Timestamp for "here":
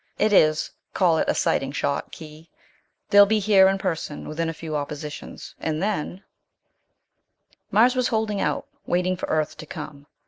3.37-3.67